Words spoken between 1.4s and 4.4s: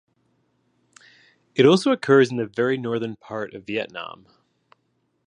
It also occurs in the very northern part of Vietnam.